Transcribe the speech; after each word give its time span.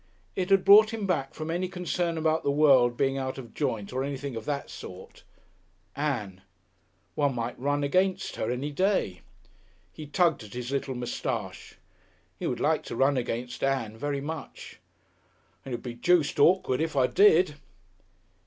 It 0.35 0.49
had 0.49 0.65
brought 0.65 0.91
him 0.91 1.05
back 1.05 1.35
from 1.35 1.51
any 1.51 1.67
concern 1.69 2.17
about 2.17 2.41
the 2.41 2.49
world 2.49 2.97
being 2.97 3.19
out 3.19 3.37
of 3.37 3.53
joint 3.53 3.93
or 3.93 4.03
anything 4.03 4.35
of 4.35 4.45
that 4.45 4.67
sort. 4.67 5.23
Ann! 5.95 6.41
One 7.13 7.35
might 7.35 7.59
run 7.59 7.83
against 7.83 8.35
her 8.37 8.49
any 8.49 8.71
day. 8.71 9.21
He 9.93 10.07
tugged 10.07 10.41
at 10.43 10.55
his 10.55 10.71
little 10.71 10.95
moustache. 10.95 11.75
He 12.39 12.47
would 12.47 12.59
like 12.59 12.81
to 12.85 12.95
run 12.95 13.15
against 13.15 13.63
Ann 13.63 13.95
very 13.95 14.21
much.... 14.21 14.79
"And 15.63 15.71
it 15.71 15.77
would 15.77 15.83
be 15.83 15.93
juiced 15.93 16.39
awkward 16.39 16.81
if 16.81 16.95
I 16.95 17.05
did!" 17.05 17.57